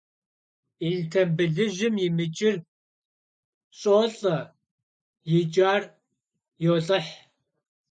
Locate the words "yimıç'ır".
2.01-2.55